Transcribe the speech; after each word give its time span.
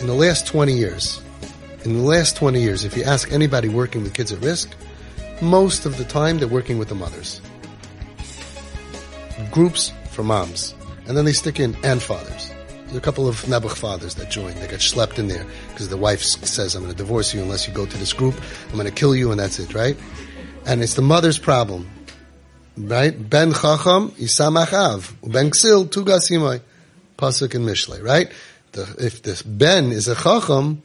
in 0.00 0.06
the 0.06 0.14
last 0.14 0.46
20 0.46 0.72
years, 0.72 1.20
in 1.84 1.94
the 1.94 2.02
last 2.02 2.36
20 2.36 2.60
years, 2.60 2.84
if 2.84 2.96
you 2.96 3.04
ask 3.04 3.32
anybody 3.32 3.68
working 3.68 4.02
with 4.02 4.14
kids 4.14 4.32
at 4.32 4.40
risk, 4.40 4.70
most 5.40 5.86
of 5.86 5.96
the 5.98 6.04
time 6.04 6.38
they're 6.38 6.48
working 6.48 6.78
with 6.78 6.88
the 6.88 6.94
mothers. 6.94 7.40
Groups 9.50 9.92
for 10.10 10.22
moms. 10.22 10.74
And 11.06 11.16
then 11.16 11.24
they 11.24 11.32
stick 11.32 11.60
in 11.60 11.76
and 11.84 12.02
fathers. 12.02 12.52
There's 12.84 12.96
a 12.96 13.00
couple 13.00 13.28
of 13.28 13.42
Nebuch 13.42 13.76
fathers 13.76 14.14
that 14.16 14.30
join. 14.30 14.54
They 14.54 14.68
get 14.68 14.80
schlepped 14.80 15.18
in 15.18 15.28
there 15.28 15.46
because 15.68 15.88
the 15.88 15.96
wife 15.96 16.20
says, 16.22 16.74
I'm 16.74 16.82
going 16.82 16.94
to 16.94 16.98
divorce 16.98 17.34
you 17.34 17.42
unless 17.42 17.66
you 17.66 17.74
go 17.74 17.86
to 17.86 17.98
this 17.98 18.12
group. 18.12 18.34
I'm 18.68 18.74
going 18.74 18.86
to 18.86 18.92
kill 18.92 19.14
you 19.14 19.30
and 19.30 19.40
that's 19.40 19.58
it, 19.58 19.74
right? 19.74 19.96
And 20.66 20.82
it's 20.82 20.94
the 20.94 21.02
mother's 21.02 21.38
problem. 21.38 21.88
Right? 22.76 23.10
Ben 23.30 23.52
Chacham, 23.52 24.10
Yisamachav. 24.10 25.32
Ben 25.32 25.50
Ksil, 25.50 25.86
Tugasimai. 25.86 26.60
Pasuk 27.16 27.54
and 27.54 27.66
Mishle, 27.66 28.02
right? 28.02 28.30
The, 28.76 29.04
if 29.04 29.22
this 29.22 29.42
Ben 29.42 29.90
is 29.90 30.06
a 30.06 30.14
Chacham, 30.14 30.82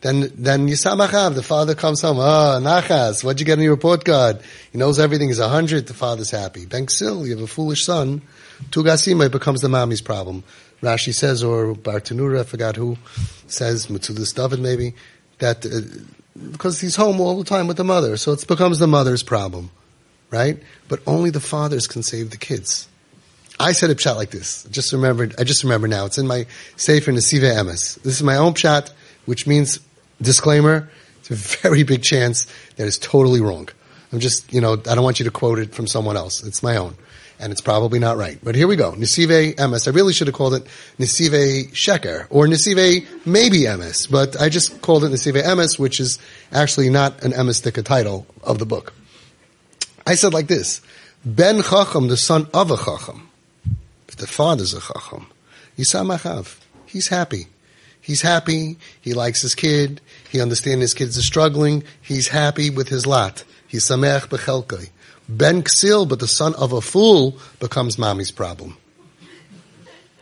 then 0.00 0.30
then 0.34 0.68
Yisamachav, 0.68 1.34
the 1.34 1.42
father 1.42 1.74
comes 1.74 2.02
home, 2.02 2.18
ah, 2.20 2.56
oh, 2.56 2.60
Nachas, 2.60 3.24
what'd 3.24 3.40
you 3.40 3.46
get 3.46 3.58
in 3.58 3.64
your 3.64 3.74
report 3.74 4.04
card? 4.04 4.40
He 4.72 4.78
knows 4.78 4.98
everything 4.98 5.28
is 5.28 5.38
a 5.38 5.48
hundred, 5.48 5.86
the 5.86 5.94
father's 5.94 6.30
happy. 6.30 6.66
Ben 6.66 6.86
Ksil, 6.86 7.24
you 7.24 7.36
have 7.36 7.42
a 7.42 7.46
foolish 7.46 7.84
son, 7.84 8.22
Tugasima 8.70 9.30
becomes 9.30 9.60
the 9.60 9.68
mommy's 9.68 10.00
problem. 10.00 10.42
Rashi 10.82 11.14
says, 11.14 11.42
or 11.42 11.74
Bartenura, 11.74 12.40
I 12.40 12.44
forgot 12.44 12.76
who, 12.76 12.96
says, 13.46 13.86
Metzudas 13.86 14.34
David 14.34 14.60
maybe, 14.60 14.94
that 15.38 15.64
uh, 15.66 15.80
because 16.52 16.80
he's 16.80 16.96
home 16.96 17.20
all 17.20 17.38
the 17.38 17.44
time 17.44 17.66
with 17.66 17.76
the 17.76 17.84
mother, 17.84 18.16
so 18.16 18.32
it 18.32 18.46
becomes 18.46 18.78
the 18.78 18.86
mother's 18.86 19.22
problem, 19.22 19.70
right? 20.30 20.60
But 20.88 21.00
only 21.06 21.30
the 21.30 21.40
fathers 21.40 21.86
can 21.86 22.02
save 22.02 22.30
the 22.30 22.36
kids. 22.36 22.88
I 23.60 23.72
said 23.72 23.90
a 23.90 23.94
pshat 23.94 24.16
like 24.16 24.30
this. 24.30 24.64
Just 24.70 24.92
remembered. 24.92 25.34
I 25.38 25.44
just 25.44 25.64
remember 25.64 25.88
now. 25.88 26.06
It's 26.06 26.18
in 26.18 26.26
my 26.26 26.46
Sefer 26.76 27.10
Nesive 27.10 27.42
Emes. 27.42 28.00
This 28.02 28.14
is 28.14 28.22
my 28.22 28.36
own 28.36 28.54
pshat, 28.54 28.92
which 29.26 29.46
means 29.46 29.80
disclaimer. 30.22 30.88
It's 31.20 31.30
a 31.30 31.34
very 31.34 31.82
big 31.82 32.02
chance 32.02 32.46
that 32.76 32.86
it's 32.86 32.98
totally 32.98 33.40
wrong. 33.40 33.68
I'm 34.12 34.20
just, 34.20 34.52
you 34.52 34.60
know, 34.60 34.74
I 34.74 34.94
don't 34.94 35.02
want 35.02 35.18
you 35.18 35.24
to 35.24 35.30
quote 35.30 35.58
it 35.58 35.74
from 35.74 35.86
someone 35.86 36.16
else. 36.16 36.44
It's 36.44 36.62
my 36.62 36.76
own. 36.76 36.94
And 37.40 37.52
it's 37.52 37.60
probably 37.60 37.98
not 37.98 38.16
right. 38.16 38.38
But 38.42 38.54
here 38.54 38.66
we 38.66 38.76
go. 38.76 38.92
Nesive 38.92 39.54
Emes. 39.56 39.86
I 39.86 39.90
really 39.90 40.12
should 40.12 40.26
have 40.28 40.34
called 40.34 40.54
it 40.54 40.64
Nesive 40.98 41.70
Sheker 41.72 42.26
or 42.30 42.46
Nesive 42.46 43.06
maybe 43.26 43.60
Emes, 43.60 44.10
but 44.10 44.40
I 44.40 44.48
just 44.48 44.82
called 44.82 45.04
it 45.04 45.12
Nesive 45.12 45.40
Emes, 45.42 45.78
which 45.78 46.00
is 46.00 46.18
actually 46.52 46.90
not 46.90 47.22
an 47.22 47.32
Emestika 47.32 47.84
title 47.84 48.26
of 48.42 48.58
the 48.58 48.66
book. 48.66 48.92
I 50.06 50.14
said 50.14 50.32
like 50.32 50.46
this. 50.46 50.80
Ben 51.24 51.62
Chacham, 51.62 52.08
the 52.08 52.16
son 52.16 52.48
of 52.54 52.70
a 52.70 52.76
Chacham. 52.76 53.27
The 54.18 54.26
father's 54.26 54.74
a 54.74 54.80
Chacham. 54.80 55.26
Yisamachav. 55.78 56.58
He's 56.86 57.08
happy. 57.08 57.46
He's 58.00 58.22
happy. 58.22 58.76
He 59.00 59.14
likes 59.14 59.42
his 59.42 59.54
kid. 59.54 60.00
He 60.30 60.40
understands 60.40 60.82
his 60.82 60.94
kids 60.94 61.16
are 61.18 61.22
struggling. 61.22 61.84
He's 62.00 62.28
happy 62.28 62.70
with 62.70 62.88
his 62.88 63.06
lot. 63.06 63.44
He's 63.66 63.84
samech 63.84 64.28
bechelkai. 64.28 64.90
Ben 65.28 65.62
Ksil, 65.62 66.08
but 66.08 66.20
the 66.20 66.26
son 66.26 66.54
of 66.54 66.72
a 66.72 66.80
fool, 66.80 67.38
becomes 67.60 67.98
mommy's 67.98 68.30
problem. 68.30 68.76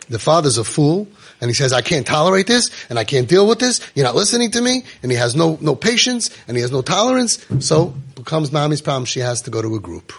The 0.09 0.19
father's 0.19 0.59
a 0.59 0.65
fool, 0.65 1.09
and 1.41 1.49
he 1.49 1.55
says, 1.55 1.73
I 1.73 1.81
can't 1.81 2.07
tolerate 2.07 2.47
this, 2.47 2.71
and 2.91 2.99
I 2.99 3.05
can't 3.05 3.29
deal 3.29 3.47
with 3.47 3.59
this, 3.59 3.81
you're 3.95 4.05
not 4.05 4.15
listening 4.15 4.51
to 4.53 4.61
me, 4.61 4.85
and 5.03 5.11
he 5.11 5.19
has 5.19 5.35
no, 5.35 5.59
no 5.61 5.75
patience, 5.75 6.31
and 6.47 6.57
he 6.57 6.61
has 6.61 6.71
no 6.71 6.83
tolerance, 6.83 7.45
so 7.61 7.95
becomes 8.15 8.53
mommy's 8.53 8.81
problem, 8.81 9.05
she 9.05 9.21
has 9.21 9.43
to 9.43 9.51
go 9.51 9.63
to 9.63 9.75
a 9.75 9.81
group. 9.81 10.13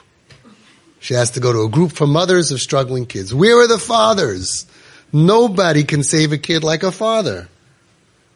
She 1.00 1.14
has 1.14 1.32
to 1.32 1.40
go 1.40 1.54
to 1.54 1.64
a 1.64 1.70
group 1.70 1.92
for 1.92 2.08
mothers 2.08 2.52
of 2.52 2.60
struggling 2.60 3.06
kids. 3.06 3.34
Where 3.34 3.60
are 3.60 3.68
the 3.68 3.78
fathers? 3.78 4.66
Nobody 5.14 5.84
can 5.84 6.04
save 6.04 6.32
a 6.34 6.38
kid 6.38 6.64
like 6.64 6.84
a 6.84 6.92
father. 6.92 7.48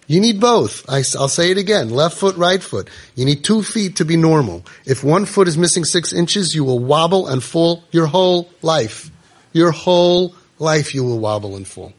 You 0.07 0.19
need 0.19 0.39
both. 0.39 0.89
I, 0.89 0.97
will 0.97 1.27
say 1.27 1.51
it 1.51 1.57
again. 1.57 1.89
Left 1.89 2.17
foot, 2.17 2.35
right 2.35 2.61
foot. 2.61 2.89
You 3.15 3.25
need 3.25 3.43
two 3.43 3.63
feet 3.63 3.97
to 3.97 4.05
be 4.05 4.17
normal. 4.17 4.65
If 4.85 5.03
one 5.03 5.25
foot 5.25 5.47
is 5.47 5.57
missing 5.57 5.85
six 5.85 6.11
inches, 6.11 6.53
you 6.53 6.63
will 6.63 6.79
wobble 6.79 7.27
and 7.27 7.41
fall 7.41 7.83
your 7.91 8.07
whole 8.07 8.49
life. 8.61 9.09
Your 9.53 9.71
whole 9.71 10.35
life 10.59 10.93
you 10.93 11.03
will 11.03 11.19
wobble 11.19 11.55
and 11.55 11.67
fall. 11.67 11.93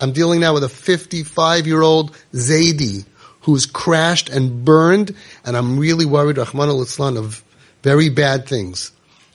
I'm 0.00 0.12
dealing 0.12 0.40
now 0.40 0.54
with 0.54 0.64
a 0.64 0.68
55 0.68 1.66
year 1.66 1.82
old 1.82 2.12
Zaidi 2.32 3.04
who's 3.42 3.66
crashed 3.66 4.28
and 4.28 4.64
burned, 4.64 5.14
and 5.44 5.56
I'm 5.56 5.78
really 5.78 6.06
worried, 6.06 6.36
Rachmana 6.36 6.74
litzlan, 6.74 7.18
of 7.18 7.42
very 7.82 8.08
bad 8.08 8.46
things. 8.46 8.92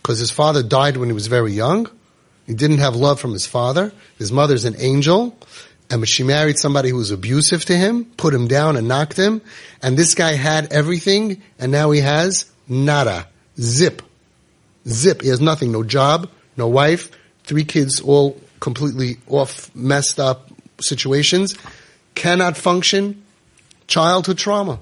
Because 0.07 0.19
his 0.19 0.31
father 0.31 0.63
died 0.63 0.95
when 0.95 1.09
he 1.09 1.13
was 1.13 1.27
very 1.27 1.51
young. 1.51 1.89
He 2.45 2.53
didn't 2.53 2.77
have 2.77 2.95
love 2.95 3.19
from 3.19 3.33
his 3.33 3.45
father. 3.45 3.91
His 4.17 4.31
mother's 4.31 4.63
an 4.63 4.77
angel. 4.79 5.37
And 5.89 5.99
but 5.99 6.07
she 6.07 6.23
married 6.23 6.57
somebody 6.57 6.91
who 6.91 6.95
was 6.95 7.11
abusive 7.11 7.65
to 7.65 7.75
him, 7.75 8.05
put 8.15 8.33
him 8.33 8.47
down 8.47 8.77
and 8.77 8.87
knocked 8.87 9.17
him, 9.17 9.41
and 9.83 9.97
this 9.97 10.15
guy 10.15 10.31
had 10.31 10.71
everything, 10.71 11.41
and 11.59 11.73
now 11.73 11.91
he 11.91 11.99
has 11.99 12.49
nada, 12.69 13.27
zip, 13.59 14.01
zip. 14.87 15.23
He 15.23 15.27
has 15.27 15.41
nothing, 15.41 15.73
no 15.73 15.83
job, 15.83 16.29
no 16.55 16.69
wife, 16.69 17.11
three 17.43 17.65
kids, 17.65 17.99
all 17.99 18.39
completely 18.61 19.17
off, 19.27 19.75
messed 19.75 20.21
up 20.21 20.49
situations, 20.79 21.57
cannot 22.15 22.55
function, 22.55 23.25
childhood 23.87 24.37
trauma, 24.37 24.79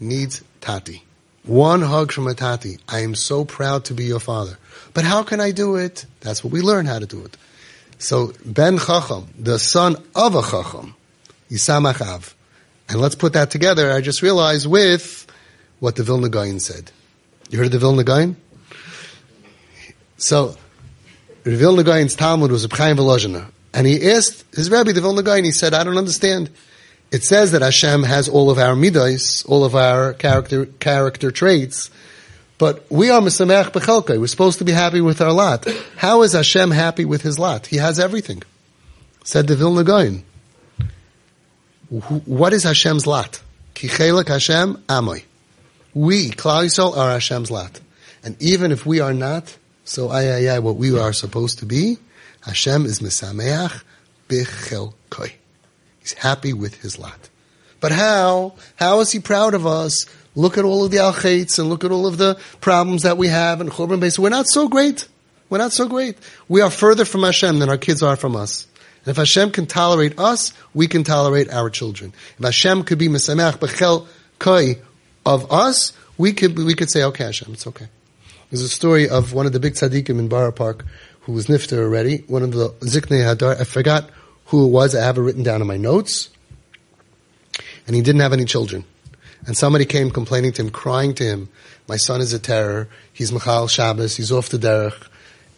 needs 0.00 0.42
tati. 0.60 1.04
One 1.48 1.80
hug 1.80 2.12
from 2.12 2.26
a 2.26 2.34
tati. 2.34 2.76
I 2.86 3.00
am 3.00 3.14
so 3.14 3.46
proud 3.46 3.86
to 3.86 3.94
be 3.94 4.04
your 4.04 4.20
father. 4.20 4.58
But 4.92 5.04
how 5.04 5.22
can 5.22 5.40
I 5.40 5.50
do 5.50 5.76
it? 5.76 6.04
That's 6.20 6.44
what 6.44 6.52
we 6.52 6.60
learn 6.60 6.84
how 6.84 6.98
to 6.98 7.06
do 7.06 7.24
it. 7.24 7.38
So 7.96 8.34
Ben 8.44 8.78
Chacham, 8.78 9.28
the 9.38 9.58
son 9.58 9.96
of 10.14 10.34
a 10.34 10.42
Chacham, 10.42 10.94
Yisamachav. 11.50 12.34
And 12.90 13.00
let's 13.00 13.14
put 13.14 13.32
that 13.32 13.50
together, 13.50 13.90
I 13.90 14.02
just 14.02 14.20
realized, 14.20 14.66
with 14.66 15.26
what 15.80 15.96
the 15.96 16.02
Vilna 16.02 16.28
Gaon 16.28 16.60
said. 16.60 16.92
You 17.48 17.56
heard 17.56 17.66
of 17.68 17.72
the 17.72 17.78
Vilna 17.78 18.04
Gaon? 18.04 18.36
So, 20.18 20.54
the 21.44 21.56
Vilna 21.56 21.82
Gaon's 21.82 22.14
talmid 22.14 22.50
was 22.50 22.66
a 22.66 22.68
Chaim 22.68 22.98
Volozhiner. 22.98 23.46
And 23.72 23.86
he 23.86 24.10
asked 24.10 24.44
his 24.54 24.70
Rebbe, 24.70 24.92
the 24.92 25.00
Vilna 25.00 25.22
Gaon, 25.22 25.44
he 25.44 25.52
said, 25.52 25.72
I 25.72 25.82
don't 25.82 25.96
understand. 25.96 26.50
It 27.10 27.24
says 27.24 27.52
that 27.52 27.62
Hashem 27.62 28.02
has 28.02 28.28
all 28.28 28.50
of 28.50 28.58
our 28.58 28.76
midas, 28.76 29.44
all 29.46 29.64
of 29.64 29.74
our 29.74 30.12
character, 30.12 30.66
character 30.66 31.30
traits, 31.30 31.90
but 32.58 32.84
we 32.90 33.08
are 33.08 33.20
Mesamech 33.20 33.70
Bechelkai. 33.70 34.18
We're 34.18 34.26
supposed 34.26 34.58
to 34.58 34.64
be 34.64 34.72
happy 34.72 35.00
with 35.00 35.20
our 35.20 35.32
lot. 35.32 35.66
How 35.96 36.22
is 36.22 36.32
Hashem 36.32 36.72
happy 36.72 37.04
with 37.04 37.22
his 37.22 37.38
lot? 37.38 37.66
He 37.66 37.76
has 37.76 38.00
everything. 38.00 38.42
Said 39.22 39.46
the 39.46 39.54
Vilna 39.54 39.84
Gaon. 39.84 40.24
What 41.88 42.52
is 42.52 42.64
Hashem's 42.64 43.06
lot? 43.06 43.40
Kichelek 43.74 44.28
Hashem 44.28 44.82
Amoy. 44.88 45.22
We, 45.94 46.30
Klal 46.30 46.64
Yisrael, 46.64 46.96
are 46.96 47.12
Hashem's 47.12 47.50
lot. 47.50 47.80
And 48.24 48.36
even 48.42 48.72
if 48.72 48.84
we 48.84 49.00
are 49.00 49.14
not, 49.14 49.56
so 49.84 50.10
ay 50.10 50.30
ay 50.32 50.48
ay, 50.48 50.58
what 50.58 50.76
we 50.76 50.98
are 50.98 51.12
supposed 51.12 51.60
to 51.60 51.66
be, 51.66 51.98
Hashem 52.42 52.84
is 52.86 52.98
Mesameach 52.98 53.82
Bechelkai. 54.28 55.32
He's 56.08 56.22
happy 56.22 56.54
with 56.54 56.80
his 56.80 56.98
lot. 56.98 57.28
But 57.80 57.92
how? 57.92 58.54
How 58.76 59.00
is 59.00 59.12
he 59.12 59.20
proud 59.20 59.52
of 59.52 59.66
us 59.66 60.06
look 60.34 60.56
at 60.56 60.64
all 60.64 60.84
of 60.84 60.90
the 60.90 60.98
alchates 60.98 61.58
and 61.58 61.68
look 61.68 61.84
at 61.84 61.90
all 61.90 62.06
of 62.06 62.16
the 62.16 62.38
problems 62.60 63.02
that 63.02 63.18
we 63.18 63.28
have 63.28 63.60
and 63.60 63.70
churban 63.70 64.00
base. 64.00 64.18
We're 64.18 64.28
not 64.28 64.46
so 64.46 64.68
great. 64.68 65.06
We're 65.50 65.58
not 65.58 65.72
so 65.72 65.88
great. 65.88 66.16
We 66.48 66.60
are 66.60 66.70
further 66.70 67.04
from 67.04 67.24
Hashem 67.24 67.58
than 67.58 67.68
our 67.68 67.76
kids 67.76 68.02
are 68.02 68.16
from 68.16 68.36
us. 68.36 68.66
And 69.04 69.10
if 69.10 69.16
Hashem 69.16 69.50
can 69.50 69.66
tolerate 69.66 70.18
us, 70.18 70.52
we 70.72 70.86
can 70.86 71.02
tolerate 71.02 71.50
our 71.52 71.70
children. 71.70 72.14
If 72.38 72.44
Hashem 72.44 72.84
could 72.84 72.98
be 72.98 73.08
mesameach 73.08 73.58
bechel 73.58 74.06
koi 74.38 74.80
of 75.26 75.52
us, 75.52 75.92
we 76.16 76.32
could 76.32 76.56
we 76.56 76.74
could 76.74 76.90
say, 76.90 77.02
okay, 77.04 77.24
Hashem, 77.24 77.52
it's 77.52 77.66
okay. 77.66 77.88
There's 78.50 78.62
a 78.62 78.68
story 78.68 79.08
of 79.08 79.34
one 79.34 79.46
of 79.46 79.52
the 79.52 79.60
big 79.60 79.74
tzaddikim 79.74 80.18
in 80.18 80.28
Borough 80.28 80.52
Park 80.52 80.86
who 81.22 81.32
was 81.32 81.48
nifter 81.48 81.78
already. 81.78 82.18
One 82.28 82.42
of 82.42 82.52
the 82.52 82.70
ziknei 82.80 83.22
hadar. 83.22 83.60
I 83.60 83.64
forgot 83.64 84.08
who 84.48 84.66
it 84.66 84.70
was. 84.70 84.94
I 84.94 85.02
have 85.02 85.16
it 85.16 85.22
written 85.22 85.42
down 85.42 85.60
in 85.60 85.66
my 85.66 85.76
notes. 85.76 86.28
And 87.86 87.96
he 87.96 88.02
didn't 88.02 88.20
have 88.20 88.32
any 88.32 88.44
children. 88.44 88.84
And 89.46 89.56
somebody 89.56 89.86
came 89.86 90.10
complaining 90.10 90.52
to 90.54 90.62
him, 90.62 90.70
crying 90.70 91.14
to 91.14 91.24
him, 91.24 91.48
my 91.88 91.96
son 91.96 92.20
is 92.20 92.34
a 92.34 92.38
terror. 92.38 92.88
He's 93.12 93.32
Michal 93.32 93.66
Shabbos. 93.66 94.14
He's 94.14 94.30
off 94.30 94.50
the 94.50 94.58
derech. 94.58 95.08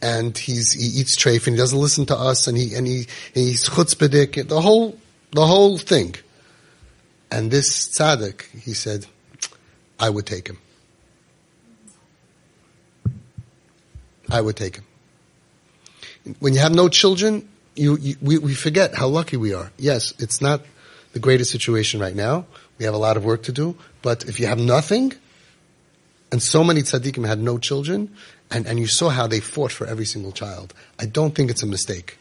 And 0.00 0.38
he's, 0.38 0.72
he 0.72 1.00
eats 1.00 1.16
treif 1.16 1.46
and 1.46 1.54
he 1.54 1.60
doesn't 1.60 1.78
listen 1.78 2.06
to 2.06 2.16
us 2.16 2.46
and 2.46 2.56
he, 2.56 2.74
and 2.74 2.86
he, 2.86 3.06
he's 3.34 3.68
chutzpahdik, 3.68 4.48
the 4.48 4.60
whole, 4.60 4.98
the 5.32 5.44
whole 5.44 5.76
thing. 5.76 6.14
And 7.30 7.50
this 7.50 7.88
tzaddik, 7.88 8.46
he 8.62 8.72
said, 8.72 9.04
I 9.98 10.08
would 10.08 10.24
take 10.24 10.48
him. 10.48 10.58
I 14.30 14.40
would 14.40 14.56
take 14.56 14.76
him. 14.76 14.84
When 16.38 16.54
you 16.54 16.60
have 16.60 16.72
no 16.72 16.88
children, 16.88 17.46
you, 17.74 17.96
you 17.98 18.16
we, 18.20 18.38
we 18.38 18.54
forget 18.54 18.94
how 18.94 19.08
lucky 19.08 19.36
we 19.36 19.54
are. 19.54 19.70
Yes, 19.78 20.14
it's 20.18 20.40
not 20.40 20.62
the 21.12 21.18
greatest 21.18 21.50
situation 21.50 22.00
right 22.00 22.14
now. 22.14 22.46
We 22.78 22.84
have 22.84 22.94
a 22.94 22.98
lot 22.98 23.16
of 23.16 23.24
work 23.24 23.44
to 23.44 23.52
do. 23.52 23.76
But 24.02 24.24
if 24.24 24.40
you 24.40 24.46
have 24.46 24.58
nothing, 24.58 25.12
and 26.32 26.42
so 26.42 26.64
many 26.64 26.82
tzaddikim 26.82 27.26
had 27.26 27.40
no 27.40 27.58
children, 27.58 28.14
and, 28.50 28.66
and 28.66 28.78
you 28.78 28.86
saw 28.86 29.08
how 29.08 29.26
they 29.26 29.40
fought 29.40 29.72
for 29.72 29.86
every 29.86 30.06
single 30.06 30.32
child, 30.32 30.74
I 30.98 31.06
don't 31.06 31.34
think 31.34 31.50
it's 31.50 31.62
a 31.62 31.66
mistake. 31.66 32.18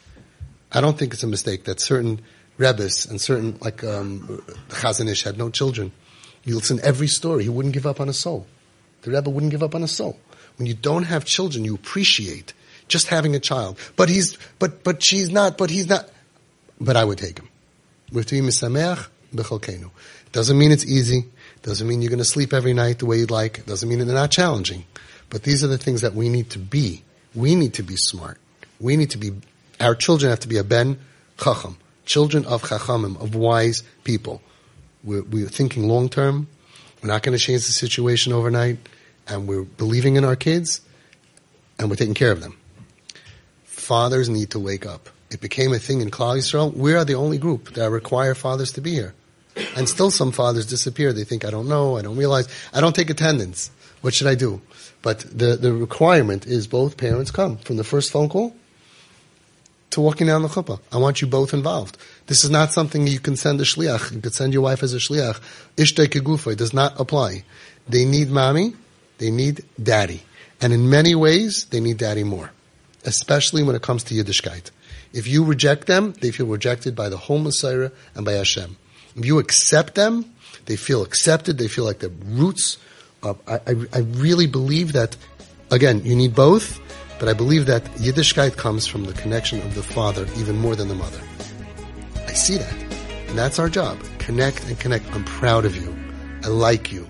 I 0.71 0.81
don't 0.81 0.97
think 0.97 1.13
it's 1.13 1.23
a 1.23 1.27
mistake 1.27 1.65
that 1.65 1.79
certain 1.79 2.21
Rebbes 2.57 3.05
and 3.05 3.21
certain, 3.21 3.57
like 3.61 3.83
um, 3.83 4.43
Chazon 4.67 5.09
Ish 5.09 5.23
had 5.23 5.37
no 5.37 5.49
children. 5.49 5.91
You 6.43 6.55
listen 6.55 6.79
every 6.83 7.07
story, 7.07 7.43
he 7.43 7.49
wouldn't 7.49 7.73
give 7.73 7.87
up 7.87 7.99
on 7.99 8.09
a 8.09 8.13
soul. 8.13 8.47
The 9.01 9.11
Rebbe 9.11 9.29
wouldn't 9.29 9.51
give 9.51 9.63
up 9.63 9.75
on 9.75 9.83
a 9.83 9.87
soul. 9.87 10.19
When 10.57 10.65
you 10.65 10.73
don't 10.73 11.03
have 11.03 11.23
children, 11.23 11.63
you 11.63 11.73
appreciate 11.73 12.53
just 12.89 13.07
having 13.07 13.35
a 13.35 13.39
child. 13.39 13.79
But 13.95 14.09
he's, 14.09 14.37
but, 14.59 14.83
but 14.83 15.01
she's 15.01 15.29
not, 15.29 15.57
but 15.57 15.69
he's 15.69 15.87
not. 15.87 16.09
But 16.81 16.97
I 16.97 17.05
would 17.05 17.17
take 17.17 17.39
him. 17.39 17.47
Doesn't 20.31 20.57
mean 20.57 20.71
it's 20.71 20.85
easy. 20.85 21.25
Doesn't 21.61 21.87
mean 21.87 22.01
you're 22.01 22.09
going 22.09 22.19
to 22.19 22.25
sleep 22.25 22.53
every 22.53 22.73
night 22.73 22.99
the 22.99 23.05
way 23.05 23.19
you'd 23.19 23.31
like. 23.31 23.65
Doesn't 23.65 23.87
mean 23.87 23.99
they're 23.99 24.13
not 24.13 24.31
challenging. 24.31 24.85
But 25.29 25.43
these 25.43 25.63
are 25.63 25.67
the 25.67 25.77
things 25.77 26.01
that 26.01 26.13
we 26.13 26.29
need 26.29 26.49
to 26.51 26.59
be. 26.59 27.03
We 27.35 27.55
need 27.55 27.75
to 27.75 27.83
be 27.83 27.95
smart. 27.95 28.39
We 28.79 28.97
need 28.97 29.11
to 29.11 29.17
be, 29.17 29.31
our 29.79 29.95
children 29.95 30.29
have 30.29 30.39
to 30.41 30.47
be 30.47 30.57
a 30.57 30.63
ben 30.63 30.99
chacham, 31.37 31.77
children 32.05 32.45
of 32.45 32.63
chachamim, 32.63 33.21
of 33.21 33.35
wise 33.35 33.83
people. 34.03 34.41
We're, 35.03 35.23
we're 35.23 35.47
thinking 35.47 35.87
long 35.87 36.09
term. 36.09 36.47
We're 37.01 37.09
not 37.09 37.23
going 37.23 37.37
to 37.37 37.43
change 37.43 37.65
the 37.65 37.71
situation 37.71 38.33
overnight. 38.33 38.77
And 39.27 39.47
we're 39.47 39.63
believing 39.63 40.15
in 40.15 40.25
our 40.25 40.35
kids 40.35 40.81
and 41.77 41.89
we're 41.89 41.95
taking 41.95 42.15
care 42.15 42.31
of 42.31 42.41
them. 42.41 42.58
Fathers 43.89 44.29
need 44.29 44.51
to 44.51 44.59
wake 44.59 44.85
up. 44.85 45.09
It 45.31 45.41
became 45.41 45.73
a 45.73 45.79
thing 45.79 46.01
in 46.01 46.11
Klal 46.11 46.37
Yisrael. 46.37 46.71
We 46.71 46.93
are 46.93 47.03
the 47.03 47.15
only 47.15 47.39
group 47.39 47.73
that 47.73 47.89
require 47.89 48.35
fathers 48.35 48.71
to 48.73 48.81
be 48.81 48.91
here. 48.91 49.15
And 49.75 49.89
still 49.89 50.11
some 50.11 50.31
fathers 50.31 50.67
disappear. 50.67 51.11
They 51.11 51.23
think, 51.23 51.43
I 51.43 51.49
don't 51.49 51.67
know, 51.67 51.97
I 51.97 52.03
don't 52.03 52.15
realize, 52.15 52.47
I 52.71 52.81
don't 52.81 52.95
take 52.95 53.09
attendance. 53.09 53.71
What 54.01 54.13
should 54.13 54.27
I 54.27 54.35
do? 54.35 54.61
But 55.01 55.21
the, 55.21 55.55
the 55.55 55.73
requirement 55.73 56.45
is 56.45 56.67
both 56.67 56.97
parents 56.97 57.31
come 57.31 57.57
from 57.57 57.77
the 57.77 57.83
first 57.83 58.11
phone 58.11 58.29
call 58.29 58.55
to 59.89 60.01
walking 60.01 60.27
down 60.27 60.43
the 60.43 60.49
chuppah. 60.49 60.79
I 60.91 60.97
want 60.97 61.23
you 61.23 61.27
both 61.27 61.55
involved. 61.55 61.97
This 62.27 62.43
is 62.43 62.51
not 62.51 62.71
something 62.71 63.07
you 63.07 63.19
can 63.19 63.37
send 63.37 63.59
a 63.59 63.63
shliach. 63.63 64.13
You 64.13 64.21
could 64.21 64.35
send 64.35 64.53
your 64.53 64.61
wife 64.61 64.83
as 64.83 64.93
a 64.93 64.97
shliach. 64.97 65.41
Ishtay 65.77 66.09
kegufa. 66.09 66.55
Does 66.55 66.75
not 66.75 66.99
apply. 66.99 67.43
They 67.87 68.05
need 68.05 68.29
mommy. 68.29 68.75
They 69.17 69.31
need 69.31 69.65
daddy. 69.81 70.21
And 70.61 70.73
in 70.73 70.91
many 70.91 71.15
ways, 71.15 71.65
they 71.71 71.79
need 71.79 71.97
daddy 71.97 72.23
more. 72.23 72.51
Especially 73.05 73.63
when 73.63 73.75
it 73.75 73.81
comes 73.81 74.03
to 74.05 74.13
Yiddishkeit. 74.13 74.71
If 75.13 75.27
you 75.27 75.43
reject 75.43 75.87
them, 75.87 76.13
they 76.21 76.31
feel 76.31 76.45
rejected 76.45 76.95
by 76.95 77.09
the 77.09 77.17
whole 77.17 77.39
Messiah 77.39 77.91
and 78.15 78.25
by 78.25 78.33
Hashem. 78.33 78.77
If 79.15 79.25
you 79.25 79.39
accept 79.39 79.95
them, 79.95 80.25
they 80.65 80.75
feel 80.75 81.01
accepted. 81.01 81.57
They 81.57 81.67
feel 81.67 81.85
like 81.85 81.99
the 81.99 82.09
roots. 82.09 82.77
Of, 83.23 83.39
I, 83.47 83.55
I, 83.55 83.75
I 83.93 83.99
really 83.99 84.47
believe 84.47 84.93
that, 84.93 85.17
again, 85.71 86.05
you 86.05 86.15
need 86.15 86.35
both, 86.35 86.79
but 87.19 87.27
I 87.27 87.33
believe 87.33 87.65
that 87.65 87.83
Yiddishkeit 87.95 88.55
comes 88.55 88.87
from 88.87 89.05
the 89.05 89.13
connection 89.13 89.59
of 89.61 89.75
the 89.75 89.83
father 89.83 90.25
even 90.37 90.57
more 90.57 90.75
than 90.75 90.87
the 90.87 90.95
mother. 90.95 91.19
I 92.27 92.33
see 92.33 92.57
that. 92.57 92.73
And 93.27 93.37
that's 93.37 93.59
our 93.59 93.69
job. 93.69 93.99
Connect 94.19 94.63
and 94.65 94.79
connect. 94.79 95.11
I'm 95.11 95.25
proud 95.25 95.65
of 95.65 95.75
you. 95.75 95.95
I 96.43 96.47
like 96.47 96.91
you. 96.91 97.09